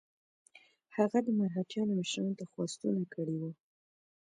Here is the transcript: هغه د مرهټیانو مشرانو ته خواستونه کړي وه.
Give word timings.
هغه 0.97 1.17
د 1.23 1.27
مرهټیانو 1.39 1.97
مشرانو 2.01 2.37
ته 2.39 2.45
خواستونه 2.51 3.01
کړي 3.15 3.35
وه. 3.41 3.51